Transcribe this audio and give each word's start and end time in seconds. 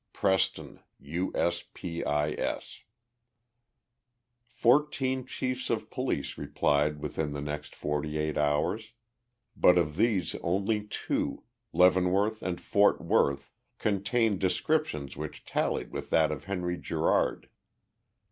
PRESTON, 0.13 0.79
U. 1.01 1.31
S. 1.35 1.63
P. 1.75 2.03
I. 2.03 2.31
S. 2.31 2.79
Fourteen 4.47 5.27
chiefs 5.27 5.69
of 5.69 5.91
police 5.91 6.39
replied 6.39 6.99
within 6.99 7.33
the 7.33 7.39
next 7.39 7.75
forty 7.75 8.17
eight 8.17 8.35
hours, 8.35 8.93
but 9.55 9.77
of 9.77 9.97
these 9.97 10.33
only 10.41 10.87
two 10.87 11.43
Leavenworth 11.71 12.41
and 12.41 12.59
Fort 12.59 12.99
Worth 12.99 13.51
contained 13.77 14.39
descriptions 14.39 15.15
which 15.15 15.45
tallied 15.45 15.91
with 15.91 16.09
that 16.09 16.31
of 16.31 16.45
Henry 16.45 16.77
Gerard. 16.79 17.47